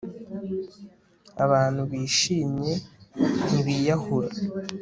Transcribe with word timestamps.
abantu 1.45 1.81
bishimye 1.91 2.73
ntibiyahura 3.47 4.31